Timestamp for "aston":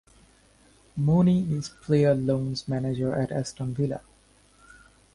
3.31-3.75